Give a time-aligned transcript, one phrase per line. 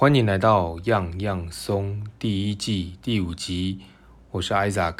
[0.00, 3.80] 欢迎来到样样松第一季第五集，
[4.30, 4.94] 我是 Isaac。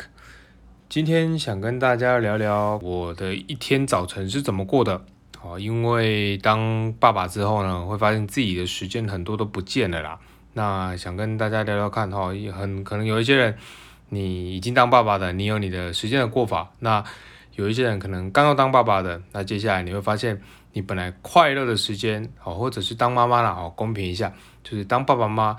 [0.90, 5.02] 今天想跟大家聊聊我的一天早晨是怎么过的。
[5.40, 10.21] 哦，因为当爸爸之后呢，会发现自己的时间很多都不见了啦。
[10.52, 13.57] 那想跟大家聊聊看哈，很可能有一些人，
[14.11, 16.73] 你已经当爸爸的，你有你的时间的过法。
[16.80, 17.03] 那
[17.55, 20.43] 有一些人可能刚要当爸爸的，那接下来你会发现，
[20.75, 24.30] 你本来快乐的时间，好，或者是当妈妈了，好，公平一下，
[24.62, 25.56] 就是当爸爸妈妈，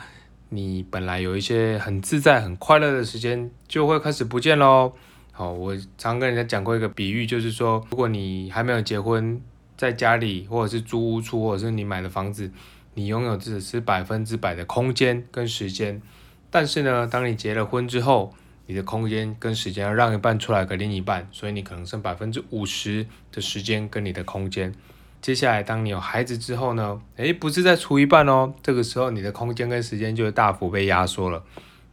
[0.50, 4.94] 你本来有一些很自在、很快乐的时间，就会开始不见喽。
[5.32, 9.42] 好，我常跟人家讲过一个比喻，就是说，如果你还没有结婚，
[9.78, 12.52] 在家里或者是租屋处，或者是你买的房子，
[12.94, 16.02] 你拥有只是百分之百的空间跟时间，
[16.50, 18.36] 但是呢，当你结了婚之后，
[18.68, 24.74] 你的空间跟时间要让一半出来给另一半，所以你可能剩百分之五十的时间跟你的空间。
[25.22, 27.00] 接下来，当你有孩子之后呢？
[27.18, 31.44] 诶，不是再除一半哦，这个时候你的空间跟时间就会大幅被压缩了，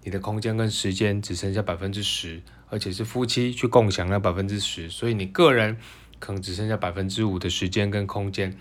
[0.03, 5.77] 你的空间跟时间只剩下百分之十，而且是夫妻去共享那百分之十，所以你个人
[6.19, 8.57] 可能只剩下百分之五的时间跟空间。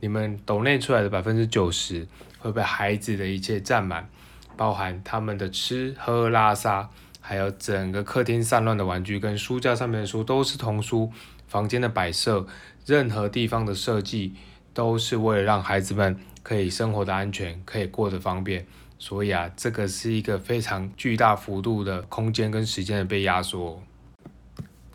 [0.00, 4.10] 你们抖内出来的百分之九十会被孩子的一切占满，
[4.56, 6.90] 包含他们的吃喝拉撒。
[7.22, 11.12] 还有整个客厅散乱的玩具跟书架上面的书都是童书，
[11.46, 12.46] 房间的摆设，
[12.90, 14.34] 任何地方的设计
[14.74, 18.66] 都是为了让孩子们可以生活的安全，可以过得方便。
[18.98, 23.80] 所以啊，这个是一个非常巨大幅度的空间跟时间的被压缩。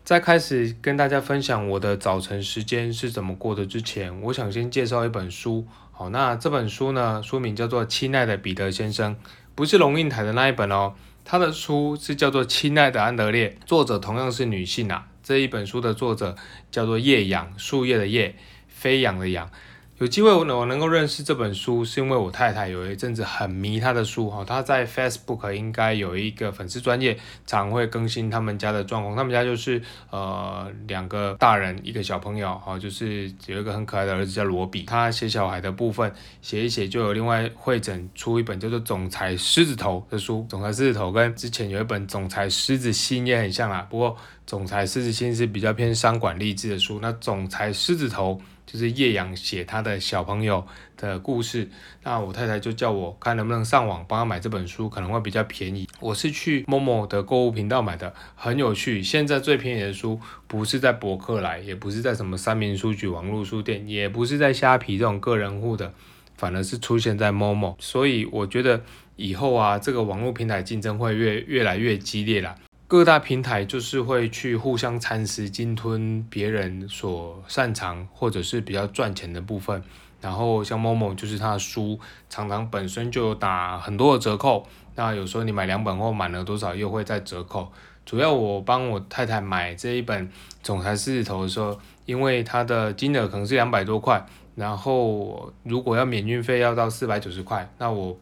[0.04, 5.66] 在开始跟大家分享我的早晨时间是怎么过的之前，我想先介绍一本书。
[5.90, 9.14] 好，那这本书呢，书名叫做《亲爱的彼得先生》，
[9.54, 10.92] 不是龙应台的那一本哦。
[11.24, 15.08] 他的书是叫做《亲爱的安德烈》，作者同样是女性啊。
[15.26, 16.36] 这一本书的作者
[16.70, 18.36] 叫做叶养，树叶的叶，
[18.68, 19.50] 飞扬的扬。
[19.98, 24.44] 有机会我我能够认识这本书，是因为我太太有一阵子很迷他的书哈。
[24.44, 27.16] 他在 Facebook 应该有一个粉丝专业，
[27.46, 29.16] 常会更新他们家的状况。
[29.16, 29.80] 他们家就是
[30.10, 34.82] 呃两个大人一个小朋友哈，就是有一个很可爱的儿子叫罗比。
[34.82, 36.12] 他写小孩的部分
[36.42, 40.44] 写一写，就有另外会诊出一本叫做《总裁狮子头》的书。
[40.50, 44.10] 总裁狮子头跟之前有一本《总裁狮子心》也很像啊，不过
[44.46, 48.34] 《总裁狮子心》是比较偏商管励志的书，那《总裁狮子头》。
[48.66, 50.66] 就是叶阳写他的小朋友
[50.96, 51.70] 的故事，
[52.02, 55.88] 那我太太就叫我看能不能上网帮他买这本书，可能会比较便宜。
[56.00, 59.02] 我是去某某的购物频道买的，很有趣。
[59.02, 65.94] 现在最便宜的书不是在博客来，也不是在什么三明书局网络书店，也不是在虾皮这种个人户的，
[66.36, 67.76] 反而是出现在某某。
[67.78, 68.82] 所以我觉得
[69.14, 72.56] 以后啊，这个网络平台竞争会越越来越激烈了。
[72.88, 79.82] 各大平台就是会去互相蚕食、鲸吞别人所擅长或者是比较赚钱的部分。
[80.20, 81.98] 然后像某某就是他的书，
[82.30, 84.64] 常常本身就有打很多的折扣。
[84.94, 87.72] 那有时候你买两本或满了多少又会再折扣。
[88.04, 90.28] 主要我帮我太太买这一本
[90.62, 98.16] 《总裁狮子头》的时候，因为它的金额可能是两百多块，然后如果要免运费要到四百九十块，那我。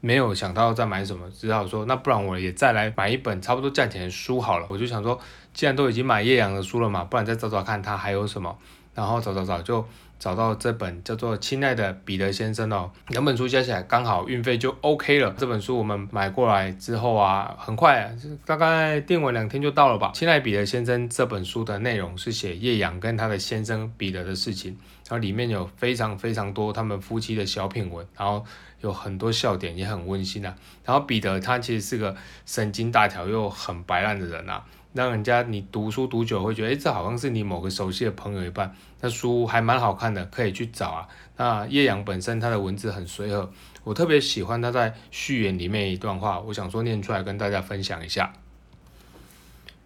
[0.00, 4.66] 没有想到再买什么，只好说那不然我也再来买一本差不多价钱的书好了。
[4.70, 5.18] 我就想说，
[5.52, 8.56] 既然都已经买叶阳的书了嘛，不然再找找看他还有什么。
[8.92, 9.86] 然后找找找就
[10.18, 15.32] 找到这本叫做《亲爱的彼得先生》哦，两本书加起来刚好运费就 OK 了。
[15.38, 18.12] 这本书我们买过来之后啊，很快，
[18.44, 20.08] 大概订完两天就到了吧。
[20.18, 24.72] 《亲爱的彼得先生》这本书的内容是写叶阳跟他的先生彼得的事情，
[25.08, 28.44] 然后里面有非常非常多他们夫妻的小品文，然后。
[28.80, 30.54] 有很多笑点，也很温馨啊。
[30.84, 38.74] 然后彼得他其实是个神经大条又很白烂的人啊，让人家你读书读久会觉得，哎，这好像是你某个熟悉的朋友一般。
[39.00, 41.08] 那书还蛮好看的，可以去找啊。
[41.36, 43.50] 那叶阳本身他的文字很随和，
[43.84, 48.32] 我特别喜欢他在序言里面一段话，我想说念出来跟大家分享一下。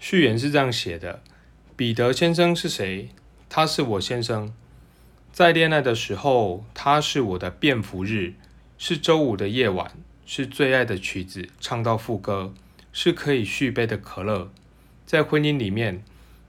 [0.01, 1.23] 序言是这样写的：
[1.77, 3.11] 彼得先生是谁？
[3.49, 4.53] 他是我先生，
[5.33, 8.35] 在恋爱的时候，他是我的便服日。
[8.87, 9.93] 是周五的夜晚，
[10.27, 12.53] 是最爱的曲子，唱到副歌，
[12.93, 14.51] 是可以续杯的可乐。
[15.07, 16.05] 在婚姻里面，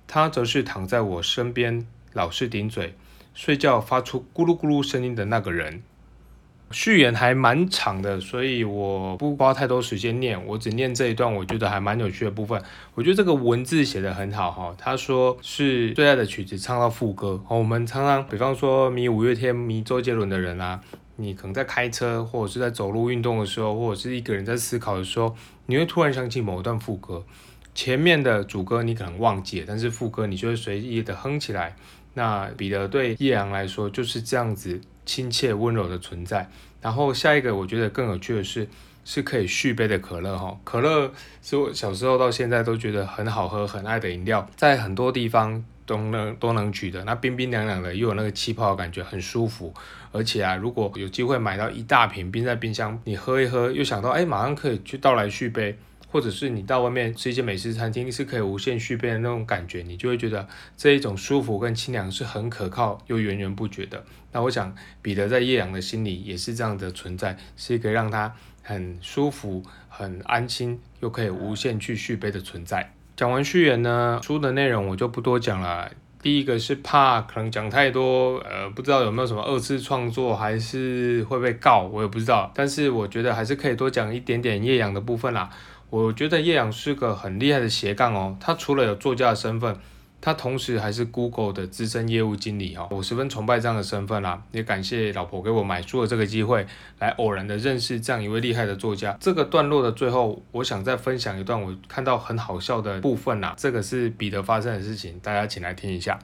[0.06, 2.94] 他则是躺在我身边，老是顶嘴，
[3.34, 5.82] 睡觉发出咕噜咕噜声音的那个人。
[6.72, 12.62] 序言还蛮长的，所以我不花太多时间念，我只念这一段，我觉得还蛮有趣的部分。
[12.96, 14.76] 我觉得这个文字写得很好哈。
[14.78, 17.42] 他说是最爱的曲子，唱到副歌。
[17.48, 20.82] 我们常常，比方说迷五月天、迷周杰伦的人啊。
[21.18, 25.36] 你可能在开车，或者是在走路运动的时候，或者是一个人在思考的时候，
[25.66, 27.24] 你会突然想起某一段副歌，
[27.74, 31.76] 前面的主歌你可能忘记了，但是副歌你就会随意的哼起来。
[32.14, 36.50] 那彼得对叶阳来说就是这样子亲切温柔的存在。
[36.82, 38.68] 然后下一个我觉得更有趣的是，
[39.04, 40.58] 是可以续杯的可乐哈。
[40.64, 47.04] 可乐是我小时候到现在都觉得很好喝、很爱的饮料，在很多地方都能都能取得。
[47.04, 49.74] 那冰冰凉凉的，又有那个气泡的感觉，很舒服。
[50.12, 55.78] 而且啊，如果有机会买到一大瓶冰在冰箱，你喝一喝，又想到哎，马上可以去倒来续杯。
[56.08, 60.48] 或者是你到外面吃一些美食餐厅，是可以无限续杯的那种感觉，你就会觉得
[60.78, 64.02] 这一种舒服跟清凉是很可靠又源源不绝的。
[64.32, 68.34] 那我想彼得在叶阳的心里也是这样的存在，是一个让他
[68.64, 72.94] 很舒服、很安心又可以无限去续杯的存在。
[73.16, 75.90] 讲完序言呢，书的内容我就不多讲了。
[76.22, 82.52] 第一个是怕可能讲太多，呃，不知道有没有什么二次创作，还是会被告，我也不知道。
[82.54, 85.50] 但是我觉得还是可以多讲一点点叶阳的部分啦。
[85.90, 89.78] 我觉得叶阳是个很厉害的斜杠哦，他除了有作家的身份，
[90.26, 96.66] 他同时还是 Google 的资深业务经理哦，我十分崇拜这样的身份啦，也感谢老婆给我买书的这个机会，
[96.98, 99.16] 来偶然的认识这样一位厉害的作家。
[99.22, 106.18] 这个段落的最后，我想再分享一段我看到很好笑的部分啦，这个是彼得发生的事情，大家请来听一下。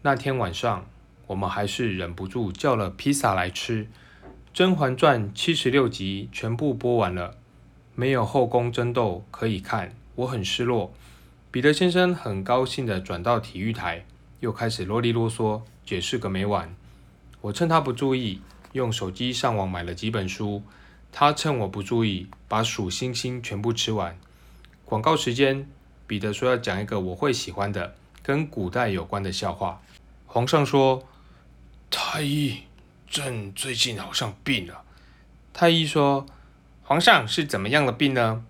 [0.00, 0.86] 那天晚上，
[1.26, 3.84] 我们还是忍不住叫了披萨来吃，
[4.54, 7.34] 《甄嬛传》七十六集全部播完了。
[7.94, 10.94] 没有后宫争斗可以看，我很失落。
[11.56, 14.04] 彼得先生很高兴地转到体育台，
[14.40, 16.76] 又开始啰里啰嗦解释个没完。
[17.40, 18.42] 我趁他不注意，
[18.72, 20.62] 用手机上网买了几本书。
[21.10, 24.18] 他趁我不注意，把数星星全部吃完。
[24.84, 25.66] 广告时间，
[26.06, 29.80] 彼得说要讲一个我会喜欢的跟古代有关的笑话。
[30.26, 31.08] 皇上说
[31.90, 32.64] ：“太医，
[33.08, 34.82] 朕最近好像病了。”
[35.54, 36.26] 太医说。
[36.82, 38.44] 皇上是怎么样的病呢？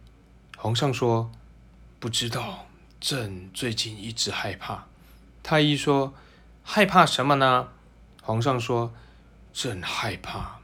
[0.57, 1.31] 皇上说
[2.01, 2.66] ：“不知道，
[3.01, 4.87] 朕最近一直害怕。”
[5.43, 6.15] 太医说
[6.63, 7.69] ：“害怕什么呢？”
[8.23, 8.93] 皇上说
[9.53, 10.59] ：“朕害怕，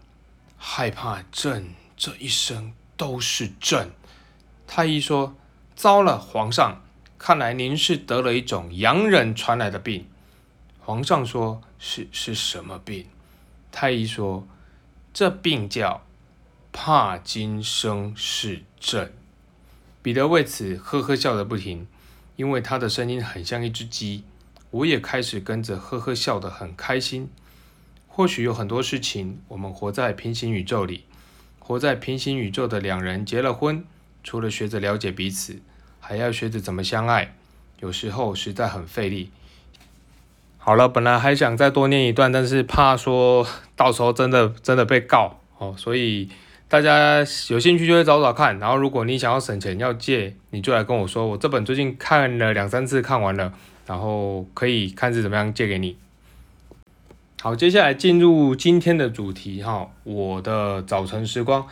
[0.59, 3.91] 害怕朕这一生都是朕。”
[4.67, 5.35] 太医说
[5.77, 6.83] ：“糟了，皇上，
[7.19, 10.09] 看来您是得了一种洋人传来的病。”
[10.81, 13.07] 皇上说：“是是什么病？”
[13.71, 14.47] 太医说
[15.15, 16.03] ：“这病叫……”
[16.75, 19.13] 怕今生是朕，
[20.01, 21.87] 彼得为此呵呵笑得不停，
[22.37, 24.25] 因为他的声音很像一只鸡。
[24.71, 27.29] 我也开始跟着呵呵笑得很开心。
[28.09, 31.05] 或许有很多事情，我们活在平行宇宙里，
[31.59, 33.85] 活在平行宇宙的两人结了婚，
[34.25, 35.61] 除了学着了解彼此，
[36.01, 37.35] 还要学着怎么相爱，
[37.81, 39.31] 有时候实在很费力。
[40.59, 43.47] 好了，本来还想再多念一段，但是怕说
[43.77, 46.29] 到时候真的真的被告哦，所以。
[46.73, 47.19] 大家
[47.51, 53.53] 有兴趣就会找找看，然后如果你想要省钱要借，你就来跟我说，我这本最近看了两三次看完了，
[53.87, 55.99] 然后可以看是怎么样借给你。
[57.43, 61.67] 好，接下来进入今天的主题哈，我的早晨时光。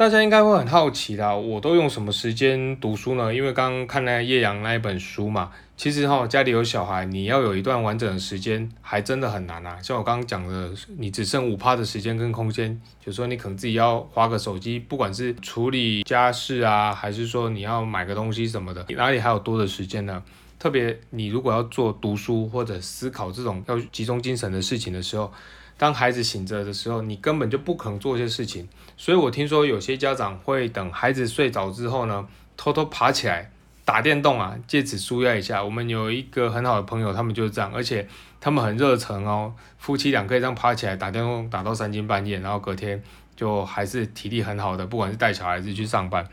[0.00, 3.34] 大家应该会很好奇啦，我都用什么时间读书呢？
[3.34, 9.76] 因为刚刚看那叶阳那一本书嘛，其实哈家里有小孩，你要有一段完整的时间，还真的很难啊。
[9.82, 20.22] 像我刚刚讲的，你只剩五趴的时间跟空间，就说你可能自己要花个手机，不管是处理家事啊，还是说你要买个东西什么的，哪里还有多的时间呢？
[20.58, 25.30] 特别你如果要做读书或者思考这种要集中精神的事情的时候。
[25.80, 28.68] 当孩子醒着的时候，你根本就不可能做一些事情。
[28.98, 33.50] 所以我听说有些家长会等孩子睡着之后呢，偷偷爬起来
[33.82, 35.64] 打电动啊，借此舒压一下。
[35.64, 38.06] 我们有一个很好的朋友，他们就是这样，而且
[38.42, 43.02] 他们很热忱哦，夫妻俩可以这样爬起来打电动打到三更半夜，然后隔天
[43.34, 46.28] 就还是体力很好的，不管是带小孩子去上班。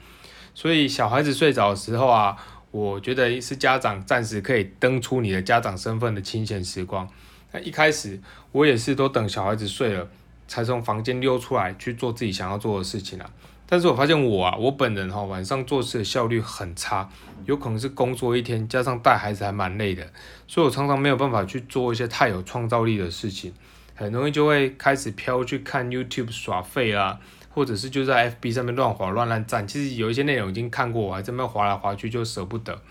[0.53, 2.35] 所以小孩子睡着的时候啊，
[2.71, 7.07] 我觉得是家长暂时可以登出你的家长身份的清闲时光。
[7.59, 8.19] 一开始
[8.51, 10.07] 我也是都等小孩子睡了，
[10.47, 13.29] 才从房间溜出来去做自己想要做的事情啊。
[13.69, 17.09] 但是我发现我啊，我本人哈晚上做事的效率很差，
[17.45, 20.07] 有可能是工作一天加上带孩子还蛮累的，
[20.47, 23.51] 所以我常常没有办法去做一些太有创造力的事情，
[23.93, 29.67] 很容易就会开始飘去看 YouTube 耍废啊，或者是就在 FB 上面乱滑乱乱赞。
[29.67, 32.81] 其实有一些内容已经看过，我还这么滑来滑去就舍不得。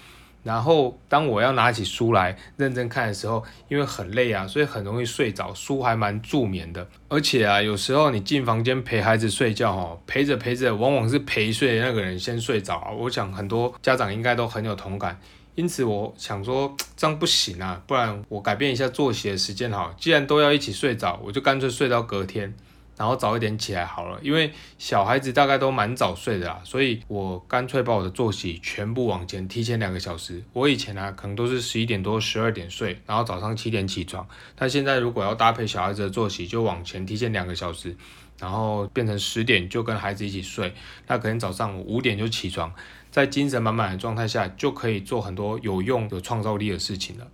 [0.47, 5.53] 然后当我要拿起书来认真看的时候，因为很累啊，所以很容易睡着。
[5.53, 12.93] 书还蛮助眠的，而且啊，有时候你进房间陪孩子睡觉，哈，陪着陪着，往往是陪睡的那个人先睡着啊。
[12.93, 15.19] 我想很多家长应该都很有同感。
[15.57, 19.93] 因此我想说这样不行啊，不然我改变一下作息的时间好。
[19.99, 22.55] 既然都要一起睡着，我就干脆睡到隔天。
[22.97, 30.43] 然后早一点起来好了，因为小孩子大概都蛮早睡的啦，所以我干脆把我的作息全部往前提前两个小时。
[30.53, 34.27] 我以前啊，可能都是十一点多、十二点睡，然后早上七点起床。
[34.55, 37.95] 但现在如果要搭配小孩子的作息，就往前提前两个小时，
[38.39, 40.73] 然后变成十点就跟孩子一起睡，
[41.07, 42.73] 那可能早上五点就起床，
[43.11, 47.27] 在精神满满的状态下，就可以做很多有用、有创造力的事情了。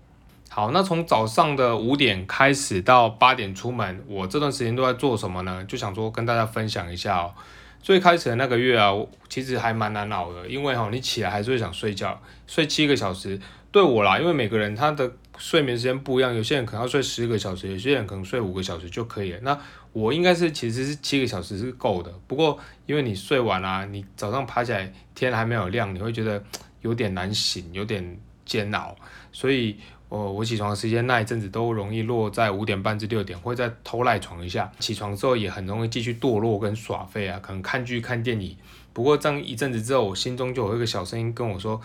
[0.55, 5.65] 好，那从早上的五点开始到八点出门，我这段时间都在做什么呢？
[5.65, 7.33] 就想说跟大家分享一下哦。
[7.81, 8.93] 最开始的那个月啊，
[9.31, 13.41] 其实还蛮难熬的，因为哈，你起来还是会想睡觉，睡七个小时，
[13.71, 19.39] 对我啦，因为每个人他的睡眠时间不一样，有些人可能要睡十个小时，有些人可能睡五个小时就可以了。
[19.41, 19.59] 那
[19.95, 26.45] 我应该是其实是七个小时是够的，不过因为你睡完啊，你早上爬起来天还没有亮，你会觉得
[26.83, 28.95] 有点难醒，有点煎熬，
[29.33, 29.79] 所以。
[30.13, 34.71] 哦，我起床的时间那一阵子都容易落在五点半至六点，会再偷赖床一下。
[34.79, 38.55] 起床之后也很容易继续堕落跟耍废啊，可能看剧看电影。
[38.93, 41.81] 不过这样一阵子之后，我心中就有一个小声音跟我说，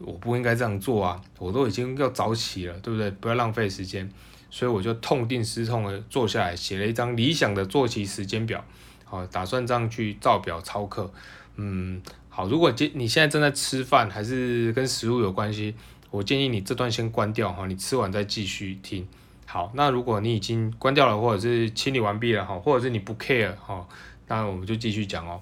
[0.00, 3.10] 我不应该这样做啊，我都已经要早起了，对不对？
[3.12, 4.06] 不要浪费时间。
[4.50, 8.62] 所以我就痛定思痛的坐下来，写了一张理想的作息时间表，
[9.04, 11.10] 好，打算这样去照表操课。
[11.56, 15.74] 嗯，好，如果今你现在正在吃饭，还是跟食物有关系？
[16.12, 19.08] 我建议你这段先关掉哈，你吃完再继续听。
[19.46, 23.86] 好，那如果你已经关掉了，或者是清理完毕了哈，或者是你不 care 哈，
[24.28, 25.40] 那我们就继续讲哦。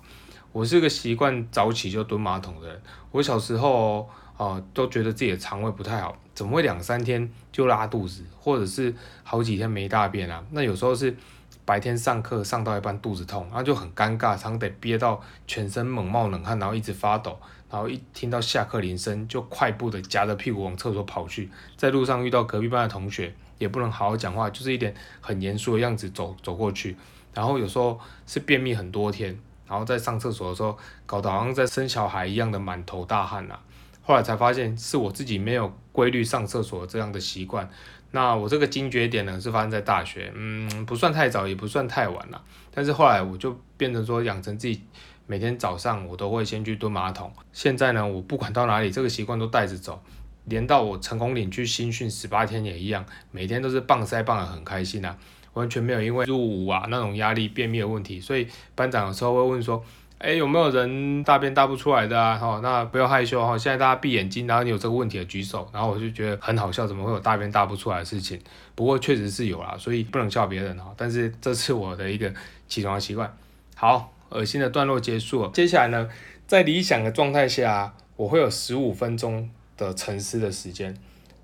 [0.52, 10.44] 我是个习惯早起就蹲马桶的人，我小时候哦都觉得自己的肠胃不太好，怎么会两三天就拉肚子，或者是好几天没大便啊？
[10.52, 11.16] 那有时候是
[11.64, 17.36] 白天上课上到一半肚子痛，那就很尴尬，常得憋到全身猛冒冷汗，然后一直发抖。
[17.70, 21.48] 然后一听到下课铃声，就快步的夹着屁股往厕所跑去。
[21.76, 26.96] 在路上遇到隔壁班的同学，也不能好好讲话，就是一点很严肃的样子走走过去。
[27.32, 33.56] 然后有时候是便秘很多天，然后在上厕所的时候，搞得好像在生小孩一样的满头大汗呐。
[34.02, 37.70] 后来才发现是我自己没有规律上厕所这样的习惯。
[38.10, 42.42] 那我这个惊觉点呢，是发生在大学，嗯，不算太早，也不算太晚了。
[42.72, 44.82] 但是后来我就变成说，养成自己。
[45.30, 47.32] 每天早上我都会先去蹲马桶。
[47.52, 50.02] 现在呢，我不管到哪里，这个习惯都带着走，
[50.46, 55.16] 连到我成功岭去新训十八天也一样，每天都是棒塞棒的很开心啊，
[55.52, 58.20] 完全没有因为入伍啊那种压力便秘的问题。
[58.20, 59.80] 所以班长有时候会问说，
[60.18, 62.36] 哎，有没有人大便大不出来的啊？
[62.36, 65.70] 哈，那不要害羞哈，现在大家闭眼睛，然后你有这个问题的举手。
[65.72, 68.40] 然后我就觉得很好笑，怎么会有大便大不出来的事情？
[68.74, 70.92] 不过确实是有啦，所以不能笑别人哈。
[70.96, 72.34] 但是这是我的一个
[72.66, 73.32] 起床习惯。
[73.76, 74.12] 好。
[74.30, 76.08] 恶心的段落结束，接下来呢，
[76.46, 80.96] 在理想的状态下，我会有十五分钟的沉思的时间。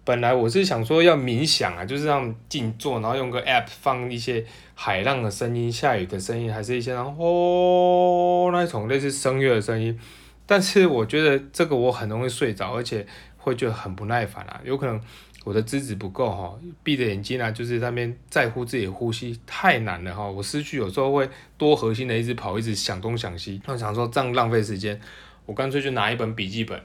[0.05, 9.99] 本来我是想说要冥想啊，就是让静坐，然后用个 app 放一些海浪的声音、下雨的声音，还是一些哦那种类似声乐的声音。
[10.47, 13.05] 但是我觉得这个我很容易睡着，而且
[13.37, 15.01] 会觉得很不耐烦啊，有可能。
[15.47, 20.29] 我的资质不够哈，闭着眼睛啊，就是那边在乎自己的呼吸太难了哈。
[20.29, 23.63] 我失去有时候会多核心的一直跑，一直想东想西。
[23.67, 25.01] 我想说这样浪费时间，
[25.45, 26.83] 我干脆就拿一本笔记本，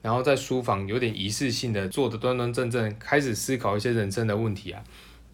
[0.00, 4.80] 然后在书房有点仪式性的坐的端端正正，开始思考一些人生的问题啊，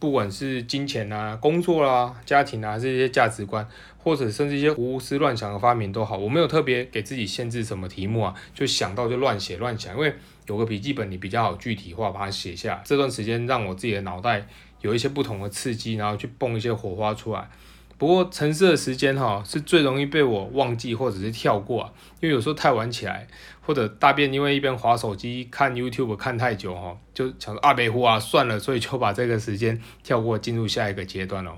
[0.00, 3.64] 不管是金钱啊、工作啦、家庭啊，这些价值观，
[3.96, 10.12] 或者甚至一些胡思乱想的发明都好，我没有特别给自己限制什么题目啊，就想到就乱写乱想，因为。
[10.46, 12.82] 有个笔记本，你比较好具体化，把它写下。
[12.84, 14.44] 这段时间让我自己的脑袋
[14.80, 17.48] 有一些不同的刺激，然后去蹦一些火花出来。
[18.00, 23.28] 不过沉思的时间哈，是最容易被我忘记或者是跳过啊，因为有时候太晚起来，
[23.60, 31.52] 或者大便因为一边划手机看 YouTube 看太久哈，就想说阿北湖啊算了，所以就把这个时间跳过，进入下一个阶段了。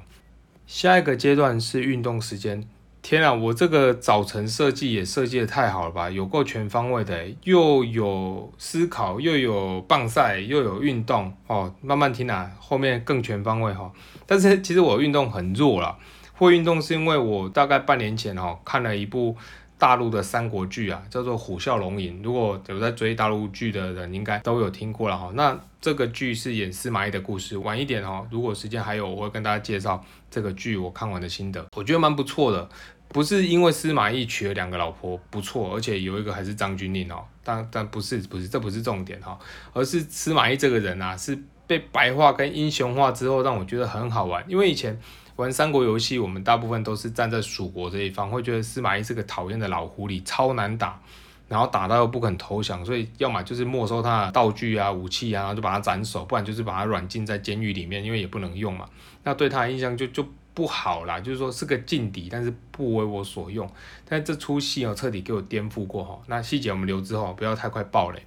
[0.67, 2.69] 下一个阶段是运动时间。
[3.03, 11.73] 天啊，我这个早晨设计也设计的太好了吧，有够全方位的，又有思考，又有棒赛，又有运动哦。
[11.81, 13.93] 慢慢听啊，后面更全方位哈。
[14.27, 15.99] 但是其实我运动很弱了，
[16.35, 19.37] 会运动是因为我大概半年前哈看了一部。
[19.79, 22.21] 大陆的三国剧啊，叫做《虎啸龙吟》。
[22.23, 25.33] 如果有在追大陆剧的人，应该都有听过了哈。
[25.35, 27.59] 那这个剧是演司马懿的故事。
[27.59, 31.67] 晚一点哈，如果时间还有，我会跟大家介绍这个剧我看完的心得。
[31.77, 32.69] 我觉得蛮不错的，
[33.09, 37.25] 不是因为司马懿娶了两个老婆不错，而且有一个还是张钧甯哦。
[37.43, 39.37] 但但不是不是，这不是重点哈，
[39.73, 41.37] 而是司马懿这个人啊，是
[41.67, 44.45] 被白化跟英雄化之后，让我觉得很好玩。
[44.47, 44.97] 因为以前。
[45.37, 51.01] 玩三国游戏，我们大部分都是站在蜀国这一方，会觉得司马懿是个讨厌的老狐狸，超难打，
[51.49, 58.87] 然后打到又不肯投降，所以要么就是没收他的道具啊、武器啊，然后就把他斩首，不然就是把他软禁在监狱里面，因为也不能用嘛。
[59.25, 63.67] 那对他的印象就就不好啦，就是说是个劲敌，但是不为我所用。
[64.07, 66.21] 但这出戏哦，彻底给我颠覆过哈。
[66.27, 68.23] 那细节我们留之后，不要太快爆雷。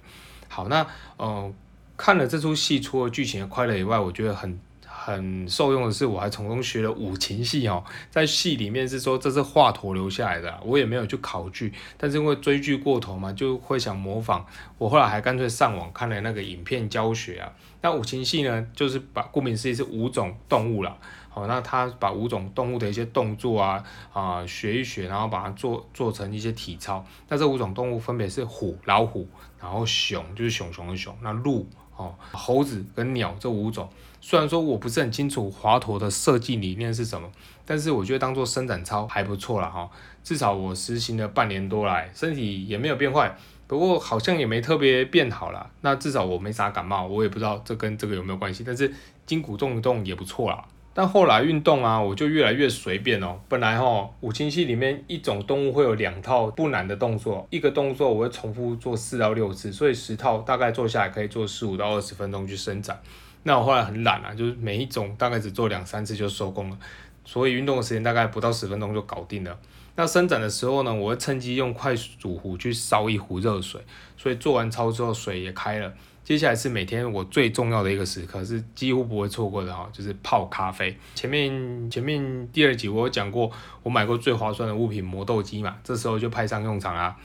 [0.48, 0.84] 好，那
[1.16, 1.52] 呃，
[1.96, 4.58] 看了这出戏，除了剧情的快乐以外，我觉得很。
[5.06, 7.84] 很受用的是，我还从中学了五禽戏哦。
[8.10, 14.44] 在戏里面是说这是华佗留下来的，我也没有去考据，但是因为追剧过头嘛，就会想模仿。
[14.78, 17.52] 我后来还干脆上网看了那个影片教学啊。
[17.82, 20.98] 那五禽戏呢，就是把顾名思义是五种动物了。
[21.28, 27.06] 好，那他把五种动物的一些动作啊啊学一学，然后把它做做成一些体操。
[27.28, 29.28] 那这五种动物分别是虎、老虎，
[29.60, 31.68] 然后熊就是熊熊的熊，那鹿。
[31.98, 33.88] 哦，猴子跟鸟这五种，
[34.28, 37.30] 虽然说我不是很清楚华佗的设计理念是什么，
[37.64, 39.88] 但是我觉得当做伸展操还不错了哈。
[40.24, 43.32] 至少我实行了半年多来，身体也没有变坏，
[43.68, 45.70] 不过好像也没特别变好了。
[45.82, 48.92] 那至少我没啥感冒，我也不知道这跟这个有没有关系，但是
[49.24, 50.64] 筋骨动一动也不错啦。
[50.92, 53.38] 但后来运动啊，我就越来越随便哦。
[53.48, 63.00] 本来哈五禽戏里面一种动物会有两套不难的动作，一个动作我会重复做四到六次，所以十套大概做下来可以做十五到二十分钟去伸展。
[63.46, 66.76] 那我后来很懒啊，就是每一种大概只做两三次就收工了，
[67.24, 69.56] 所以运动的时间大概不到十分钟就搞定了。
[69.94, 73.80] 那伸展的时候呢，我会趁机用快煮壶去烧一壶热水，
[74.16, 75.92] 所以做完操之后水也开了。
[76.24, 80.98] 接下来是每天我最重要的一个时刻，是几乎不会错过的哈，就是泡咖啡。
[81.14, 83.48] 前面前面第二集我有讲过，
[83.84, 87.16] 我买过最划算的物品磨豆机嘛，这时候就派上用场啦。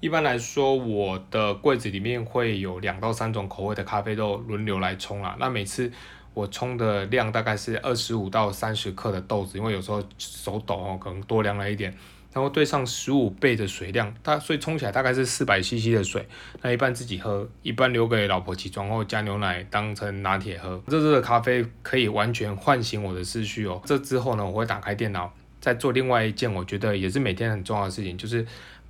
[0.00, 5.36] 一般来说，我的柜子里面会有两到三种口味的咖啡豆轮流来冲啊。
[5.40, 5.90] 那每次
[6.34, 11.92] 我冲的量大概是二十五到三十克的豆子，因为有时候手抖哦，可能多量了一点。
[12.30, 16.28] 然后兑上十五倍的水量，它所以冲起来大概是四百 CC 的水。
[16.62, 20.80] 那一半自己喝，一半留给老婆起床后加牛奶当成拿铁喝。
[20.86, 23.80] 热热的咖啡可以完全唤醒我的思绪哦。
[23.86, 28.46] 这之后呢，我会打开电脑，再做另外一件我觉得也是每天很重要的事情，就是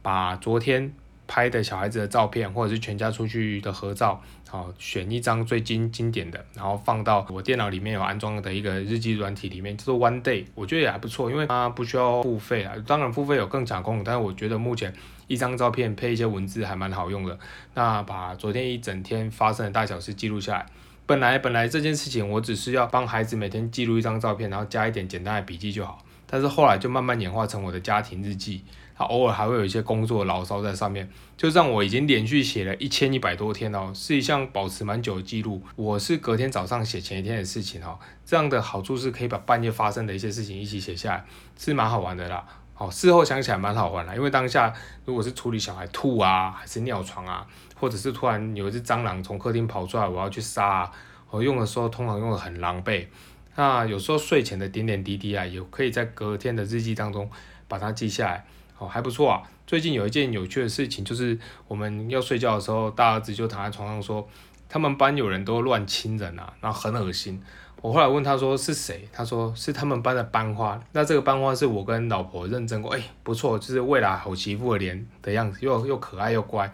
[0.08, 0.90] 把昨天。
[1.30, 12.72] 拍的小孩子的照片，或者是全家出去的合照，好选一张最经经典的，然后放到我电脑里面有安装的一个日记软体里面，叫做 One Day，我觉得也还不错，因为它不需要付费啊。
[12.86, 14.90] 当然付费有更强功能，但是我觉得目前
[15.26, 17.38] 一张照片配一些文字还蛮好用的。
[17.74, 20.64] 那把昨天一整天发生的大小事记录下来。
[21.04, 26.02] 本来本来这件事情我只是要帮孩子每天记录一张照片，然后加一点简单的笔记就好。
[26.26, 28.64] 但是后来就慢慢演化成我的家庭日记。
[28.98, 35.62] 他偶尔还会有一些工作牢骚在上面，就让我已经连续写了一千一百多天哦，是一项保持蛮久的记录。
[35.76, 41.24] 我是隔天早上写前一天的事情哦，这样的好处是可以把半夜发生的一些事情一起写下来，
[41.56, 42.44] 是蛮好玩的啦。
[42.74, 50.92] 好，事后想起来蛮好玩啦，因为当下如果是处理小孩吐啊，还是尿床啊，或者是突然有一只蟑螂从客厅跑出来，我要去杀啊，
[51.30, 53.06] 我用的时候通常用的很狼狈。
[53.54, 57.30] 那有时候睡前的点点滴滴啊，也可以在隔天的日记当中
[57.68, 58.44] 把它记下来。
[58.78, 59.42] 哦，还不错啊。
[59.66, 64.26] 最近有一件有趣的事情，就是我们要睡觉的时候，大儿子就躺在床上说，
[64.68, 67.42] 他们班有人都乱亲人啊，然后很恶心。
[67.80, 70.80] 我后来问他说是谁，他说是他们班的班花。
[70.92, 76.72] 那这个班花是我跟老婆认证过，哎，不错，就是未来好媳妇的脸的样子，又又可爱又乖。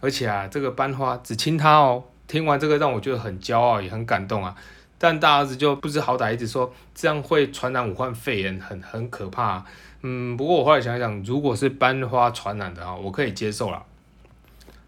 [0.00, 2.02] 而且啊，这个班花只亲他哦。
[2.26, 4.54] 听完这个，让我觉得很骄傲，也很感动啊。
[5.02, 9.64] 但大儿子就不知好歹，一直说这样会传染武汉肺炎，很很可怕。
[10.02, 13.82] 嗯，不过我后来想想，如果是班花传染的啊，我可以接受了。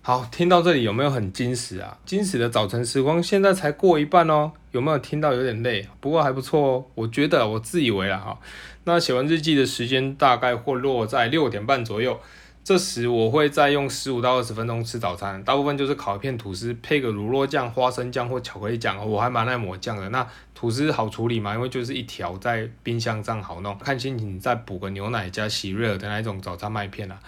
[0.02, 1.96] 好，听到这里有没有很惊喜啊？
[2.04, 5.88] 惊喜的早晨时光现在才过一半哦，有没有听到有点累？
[6.00, 8.38] 不过还不错哦，我觉得我自以为了哈。
[8.84, 12.20] 那写完日记的时间大概会落在六点半左右。
[12.64, 19.04] 这时我会再用十五到二十分钟吃早餐，大部分就是烤一片吐司，配个乳酪酱、花生酱或巧克力酱。
[19.04, 20.08] 我还蛮爱抹酱的。
[20.10, 23.76] 那吐司好处理嘛，因为就是一条在冰箱这样好弄。
[23.78, 27.18] 看心情再补个牛奶加喜瑞尔的那种早餐麦片啊。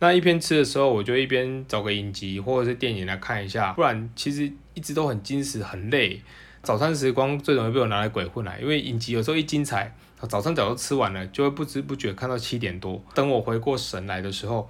[0.00, 6.20] 那一边吃的时候，我就一边找个影集或者是电影来看一下，不然其实一直都很精实很累。
[6.64, 9.94] 早餐时光最容易被我拿来鬼混了，因为影集有时候一精彩，
[10.28, 13.00] 早餐早就吃完了，就会不知不觉看到七点多。
[13.14, 14.68] 等我回过神来的时候。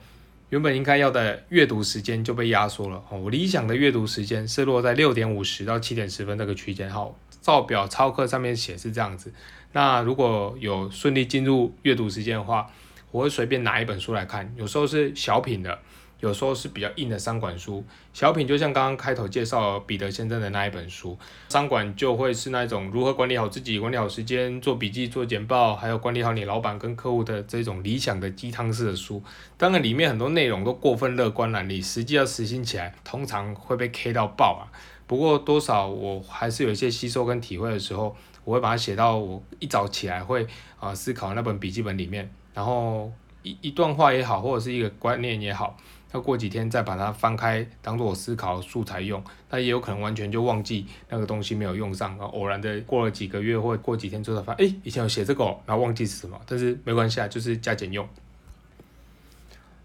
[0.50, 3.18] 原本应该要的阅读时间就被压缩了哦。
[3.18, 6.90] 我理想的阅读时间是落在六点五十到七点十分这个区间。
[6.90, 9.32] 好，照表操课上面写是这样子。
[9.72, 12.68] 那如果有顺利进入阅读时间的话，
[13.12, 15.78] 我会随便拿一本书来看，有时候是小品的。
[16.20, 29.22] 有时候是比较硬的商管书，小品就像刚刚开头介绍彼得先生的那一本书，商管就会是那种如何管理好自己、管理好时间、做笔记、做简报，还有管理好你老板跟客户的这种理想的鸡汤式的书。
[29.56, 34.68] 当然里面很多内容都过分乐观了，你实际要实行起来，通常会被 K 到爆啊。
[35.06, 40.46] 不过多少我还是有一些吸收跟体会的时候，我会把它写到我一早起来会
[40.78, 43.10] 啊思考那本笔记本里面，然后
[43.42, 45.76] 一一段话也好，或者是一个观念也好。
[46.12, 58.08] 那过几天再把它翻开当做我思考素材用，那也有可能完全就忘记那个东西没有用上，然偶然的过了几个月或过几天之后才发现，哎，以前有写这个，然后忘记是什么，但是没关系啊，就是加减用。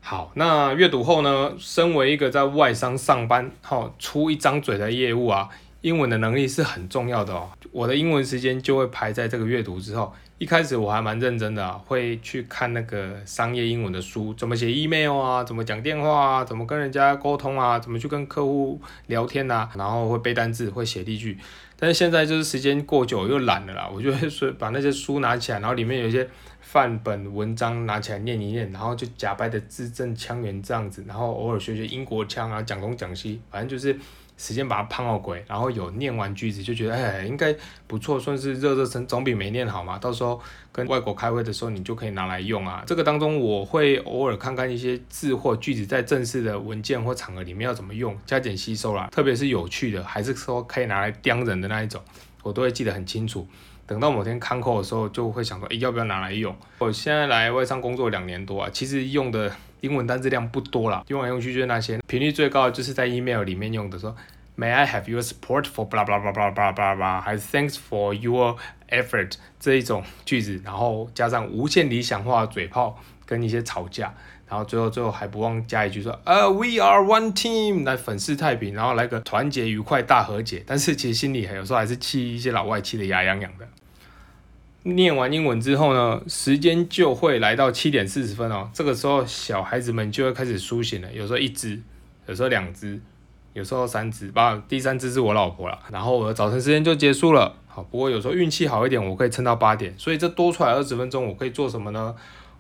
[0.02, 5.50] 好，那阅读后呢，身为一个在外商上班，好出一张嘴的业务啊。
[5.82, 10.12] 英文的能力是很重要的哦，我的英文时间就会排在这个阅读之后。
[10.38, 21.38] 一开始我还蛮认真的，会去看那个商业英文的书，怎么写 email 啊，怎么讲电话啊，怎么跟人家沟通啊，怎么去跟客户聊天呐，然后会背单字，会写例句。
[21.80, 26.28] 但是现在就是时间过久又懒了啦，我就会说把那些书拿起来，然后里面有一些
[26.60, 33.98] 范本文章拿起来念一念，然后就假掰的字正腔圆这样子，然后偶尔学学英国腔啊，讲东讲西，反正就是。
[34.38, 37.56] 时间把它胖到鬼，然后有念完句子就觉得哎应该
[37.88, 39.98] 不错，算是热热身，总比没念好嘛。
[39.98, 42.84] 到时候跟外国开会的时候，你就可以拿来用啊。
[42.86, 49.10] 这个当中我会偶尔看看一些字或句子在正式的文件或场合里面要怎么用，加减吸收啦。
[49.12, 52.02] 特别是有趣的，还是说可以拿来刁人的那一种，
[52.44, 53.48] 我都会记得很清楚。
[53.88, 56.54] 等到某天看扣的时候，就会想说，哎要不要拿来用？
[56.80, 59.52] 我现在来外商工作两年多啊，其实用的。
[59.86, 64.16] 英文单词量不多了，用来用去就是那些频率最高的，就是在 email 里面用的，说
[64.58, 68.14] May I have your support for blah blah blah blah blah blah blah，还是 Thanks for
[68.14, 68.56] your
[68.90, 74.14] effort 这一种句子，然后加上无限理想化的嘴炮跟一些吵架，
[74.48, 83.68] 然后最后最后还不忘加一句说，呃，We are one team 来粉饰太平，然后来个团结愉快大和解，但是其实心里有时候还是气一些老外气的牙痒痒的。
[84.88, 88.70] 念完英文之后呢，时间就会来到七点四十分哦。
[88.72, 91.82] 这个时候小孩子们就会开始苏醒了，有时候一只，
[92.28, 93.02] 有时候两只，
[93.54, 95.80] 有时候三只，把第三只是我老婆了。
[95.92, 97.56] 然后我的早晨时间就结束了。
[97.68, 99.92] 好，不过有时候运气好一点，我可以撑到八点。
[99.98, 102.16] 所以这多出来二十分钟，我可以做什么呢？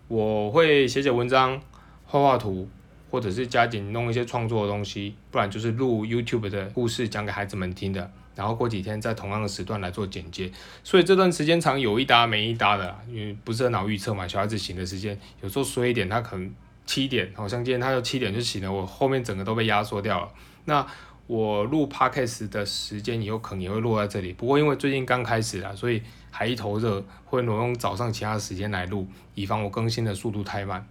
[0.07, 1.61] 我会写写文章，
[2.05, 2.67] 画画图，
[3.11, 8.11] 或者是加紧弄一些创作的东西，不然就是录 YouTube 的故事讲给孩子们听的。
[8.35, 10.51] 然后过几天在同样的时段来做剪接，
[10.83, 14.27] 所以这段时间长有一搭没一搭的，因为不是很好预测嘛。
[14.27, 16.53] 小孩子醒的时间有时候说一点，他可能
[16.85, 20.29] 七点，好像今天他就七点就醒了，我后面整个都被压缩掉了。
[20.65, 20.85] 那
[21.27, 30.85] 我录 podcast 的时间以后可能也会落在这里，不过因为最近刚开始啊，所以还一头热，会挪用早上其他时间来录，以防我更新的速度太慢。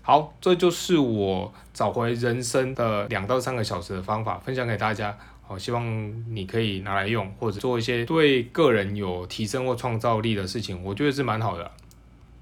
[0.00, 5.18] 好，这就是我找回人生的两到三个小时的方法，分享给大家。
[5.48, 11.70] 好，希望你可以拿来用，或者做一些对个人有提升或创造力的事情，我觉得是蛮好的。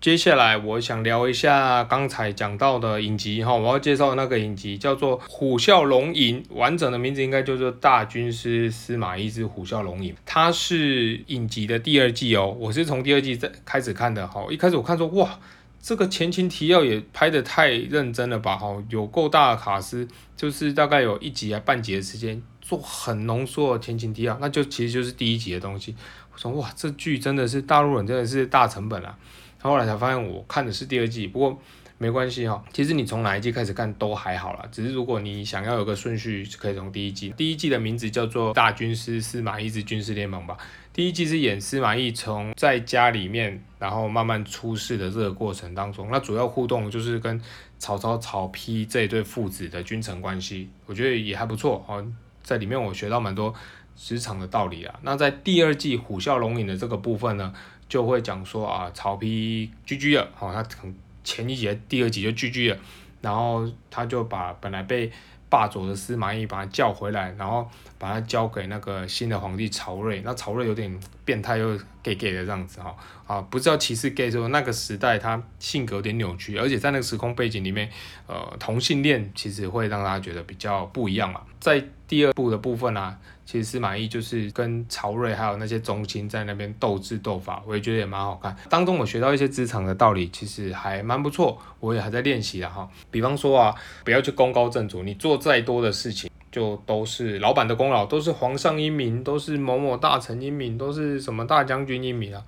[0.01, 15.39] 接下来我想聊一下刚才讲到的影集哈，我要介绍的那个影集叫做《虎啸龙吟》，完整的名字应该叫做《大军师司马懿之虎啸龙吟》，它是影集的第二季哦，我是从第二季在开始看的哈，一开始我看说哇。
[15.87, 18.57] 这个前情提要也拍得太认真了吧？
[18.57, 25.95] 哈，有够大的卡司，就是大概有一集还半集的时间做很浓缩的前情提要，那就其实就是第一集的东西。
[26.33, 29.17] 我说哇，这剧真的是大陆人真的是大成本啊！
[29.61, 31.61] 后来才发现我看的是第二季，不过。
[31.97, 34.69] 没关系哈，其实你从哪一季开始看都还好啦。
[34.71, 37.33] 只是如果你想要有个顺序，可以从第一季。
[37.37, 40.57] 第一季的名字叫做《大军师司马懿之军事联盟》吧。
[40.93, 47.41] 第一季是演司马懿从在家里面，然后慢慢出事的这个过程当中，那主要互动就是跟
[47.79, 52.05] 曹操、曹丕这一对父子的君臣关系，我觉得也还不错哦。
[52.45, 53.53] 在里面我学到蛮多
[53.97, 54.95] 职场的道理啊。
[55.03, 57.53] 那在第二季虎啸龙吟的这个部分呢，
[57.89, 60.95] 就会讲说啊，曹丕居居了，哦，他从。
[61.27, 62.77] 前一节、第二集就居居了，
[63.23, 65.11] 然后他就把本来被
[65.49, 67.67] 霸走的司马懿把他叫回来，然后
[68.05, 70.21] 把他交给那个新的皇帝曹睿。
[70.23, 72.95] 那曹睿有点变态又 gay gay 的这样子哈，
[73.27, 77.89] 啊，不知道歧视 gay 说那个时代他性格有点扭曲，而且在那个时空背景里面，
[78.27, 81.41] 呃，同性恋其实会让大家觉得比较不一样嘛。
[81.59, 83.19] 在第二部的部分啊。
[83.47, 88.57] 其实司马懿就是跟曹睿还有那些宗亲在那边斗智斗法，我也觉得也蛮好看。
[88.71, 92.89] 当中我学到一些职场的道理，其实还蛮不错，我也还在练习的哈。
[93.11, 102.41] 比方说啊，不要去功高震主，你做再多的事情，就都是老板的功劳，都是皇上英明，都是某某大臣英明，都是什么大将军英明啊，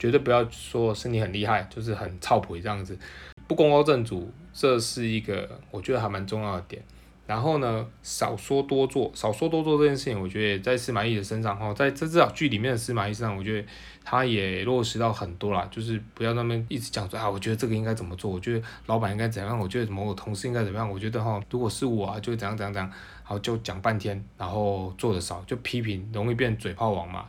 [0.00, 2.98] 绝对不要说是你很厉害，就是很操谱这样子，
[3.46, 6.82] 不功高震主，这是一个我觉得还蛮重要的点。
[7.26, 13.68] 然后呢，少说多做，少说多做这件事情，我觉得在司马懿的身上哈，在这至少剧里面的司马懿身上，我觉得
[14.04, 22.90] 他也落实到很多啦，就是不要那么一直讲说啊，我觉得这个应该怎么做，我觉得老板应该怎样，我觉得某个同事应该怎么样，我觉得哈，如果是我啊，就怎样怎样怎样，
[23.24, 27.26] 好就讲半天，然后做的少，就批评容易变嘴炮王嘛，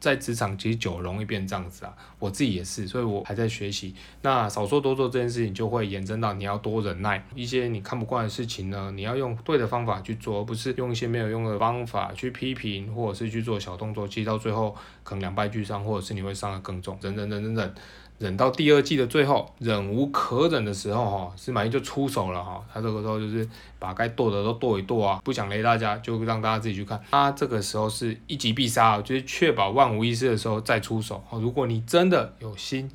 [0.00, 3.94] 在职场其实久容易变这样子啊，我自己也是，所以我还在学习。
[4.22, 16.98] 那少说多做这件事情，就会延伸到你要多忍耐一些你看不惯的事情呢，你要用对的方法去做，而不是用一些没有用的方法去批评，或者是去做小动作，其实到最后可能两败俱伤，或者是你会伤得更重。
[17.00, 17.74] 忍忍忍忍忍。
[18.18, 23.46] 忍到第二季的最后，忍无可忍的时候，哈，司马懿就出手了，哈，他这个时候就是
[23.78, 26.98] 把该剁的都剁一剁啊，不想雷大家，就让大家自己去看。
[27.10, 31.22] 他这个时候是一击必杀，就是确保万无一失的时候再出手。
[31.32, 32.90] 如果你真的有心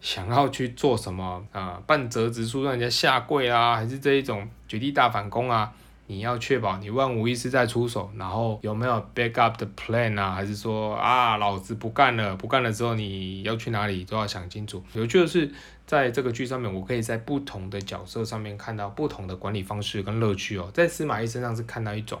[0.00, 5.72] 想要去做什么啊，半折直树让人家下跪啊，还是这一种绝地大反攻啊？
[6.10, 10.32] 你要确保你万无一失再出手，然后有没有 backup 的 plan 啊？
[10.32, 14.82] 还是说啊，老子不干了，不干了之后你要去哪里都要想清楚。
[14.92, 15.48] 有趣的是，
[15.86, 20.68] 在这个剧上面，我可以在不同的角色上面看到不同的管理方式跟乐趣哦。
[20.74, 22.20] 在司马懿身上是看到一种，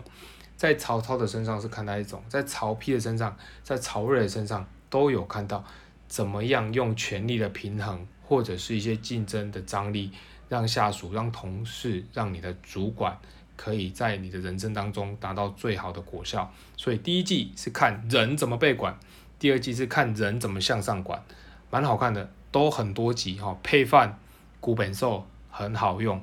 [0.54, 5.64] 在曹操的身上是看到一种，在曹丕的身上，在曹睿的身上都有看到
[6.06, 10.12] 怎么样用权力的平衡，或者是一些竞争的张力，
[10.48, 13.18] 让下属、让同事、让你的主管。
[13.60, 18.98] 可以在你的人生当中达到最好的果效，所以第一季是看人怎么被管，
[19.38, 21.22] 第二季是看人怎么向上管，
[21.70, 24.18] 蛮好看的，都很多集哈，配饭
[24.60, 26.18] 古本兽很好用，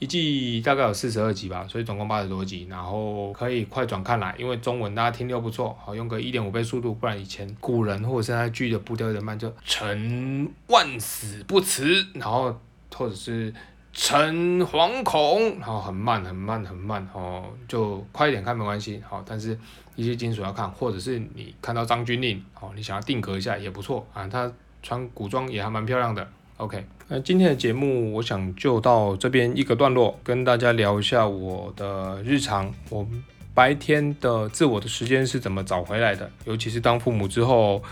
[0.00, 12.60] 一季大概有四十二集吧，所以总共八十多集，然后可以快转看来，因为中文大家听又不错，好用个一点五倍速度，不然以前古人或者现在剧的步调有点慢，就臣万死不辞，然后
[12.94, 13.54] 或者是。
[13.92, 19.58] 诚惶恐，然后很慢很慢很慢哦，就快一点看没关系，好，但是
[19.96, 24.50] 一些金属要看，或者是你看到张军令，哦，你想要定格一下也不错啊，他
[24.82, 26.26] 穿古装也还蛮漂亮的
[26.56, 33.06] ，OK，那今天的节目我想就到这边一个段落，跟大家聊一下我的日常，我
[33.52, 37.82] 白天的自我的时间是怎么找回来的，尤其是当父母之后。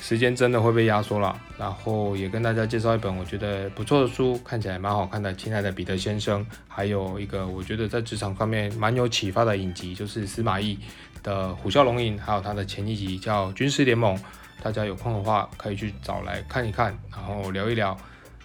[0.00, 10.78] 时间真的会被压缩了，然后也跟大家介绍一本我觉得不错的书，看起来蛮好看的《亲爱的彼得先生》，还有一个我觉得在职场方面蛮有启发的影集，就是司马懿
[11.22, 14.16] 的《虎啸龙吟》，还有他的前一集叫《军师联盟》，
[14.62, 17.96] 大家有空的话可以去找来看一看，然后聊一聊。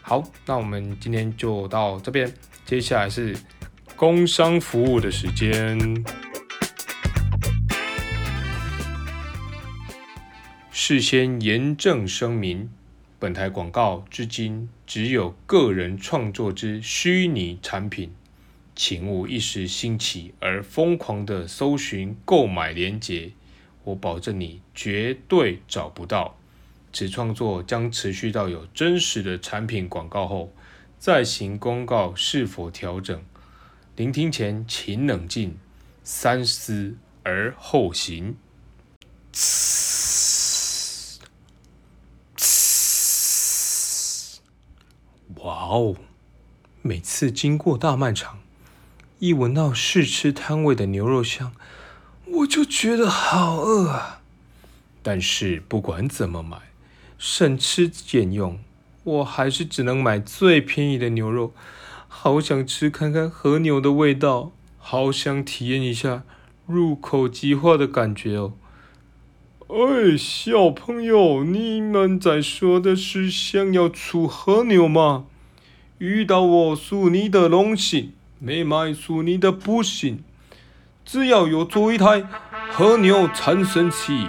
[0.02, 2.30] 好，那我们今天就到这边，
[2.66, 3.34] 接下来是
[3.96, 6.04] 工商服务的时间。
[10.86, 12.69] 事先严正声明，
[13.17, 18.12] 本台广告至今只有个人创作之虚拟产品，
[18.76, 23.32] 请勿一时兴起而疯狂的搜寻购买链接，
[23.86, 26.38] 我保证你绝对找不到。
[26.91, 30.54] 此创作将持续到有真实的产品广告后，
[31.00, 33.24] 再行公告是否调整。
[33.96, 35.56] 聆听前请冷静，
[36.04, 38.36] 三思而后行。
[45.43, 45.95] 哇哦！
[46.82, 48.39] 每次经过大卖场，
[49.19, 51.51] 一闻到试吃摊位的牛肉香，
[52.25, 54.21] 我就觉得好饿啊。
[55.01, 56.58] 但是不管怎么买，
[57.17, 58.58] 省吃俭用，
[59.03, 61.53] 我还是只能买最便宜的牛肉。
[62.08, 66.23] 好想吃看看和牛的味道，好想体验一下
[66.65, 68.53] 入口即化的感觉哦。
[69.67, 75.25] 哎，小朋友，你们在说的是想要出和牛吗？
[76.04, 80.22] 遇到我是你的荣幸，没买是你的不幸。
[81.06, 82.22] 只要有做一台
[82.74, 84.28] 和牛产生器，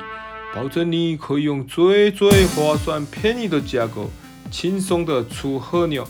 [0.54, 4.06] 保证你可以用最最划算、便宜的价格，
[4.52, 6.06] 轻松的出和牛。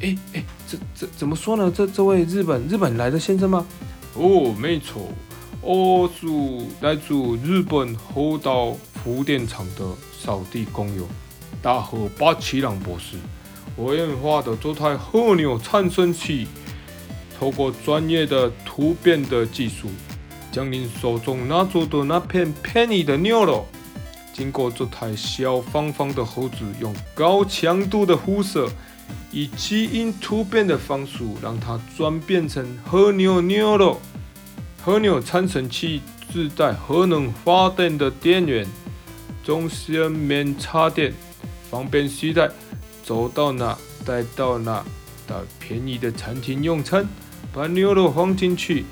[0.00, 1.68] 哎哎，这这怎么说呢？
[1.74, 3.66] 这这位日本日本来的先生吗？
[4.14, 5.08] 哦，没错，
[5.60, 6.28] 我是
[6.82, 7.12] 来自
[7.44, 9.84] 日本厚道福电厂的
[10.16, 11.04] 扫地工友，
[11.60, 13.16] 大和八七郎博士。
[13.80, 16.46] 我研发的这台和牛产生器，
[17.38, 19.88] 透过专业的突变的技术，
[20.52, 23.66] 将您手中拿着的那片便宜的牛肉，
[24.34, 28.68] 经过这台小方方的盒子，用高强度的辐射，
[29.32, 33.98] 以基因突变的方式，让它转变成和牛牛肉。
[34.82, 38.66] 和牛产生器自带核能发电的电源，
[39.42, 41.14] 中线面插电，
[41.70, 42.50] 方便携带。
[43.10, 44.84] 走到哪带到哪，
[45.26, 47.04] 到便宜的餐厅用餐，
[47.52, 48.84] 把牛肉放进去，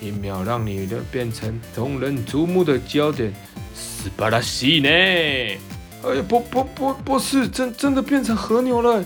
[0.00, 3.34] 一秒让你的变成众人瞩目的焦点，
[3.74, 4.88] 斯巴拉西呢？
[4.88, 9.04] 哎，不不不不是，真真的变成和牛了。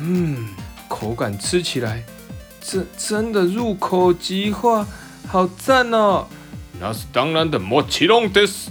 [0.00, 0.46] 嗯，
[0.86, 2.04] 口感吃起来，
[2.60, 4.86] 真真的入口即化，
[5.26, 6.28] 好赞哦！
[6.78, 8.70] 那是当然的，莫奇隆德斯。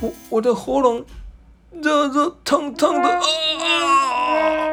[0.00, 1.04] 我我的喉咙
[1.72, 4.67] 热热烫烫的啊。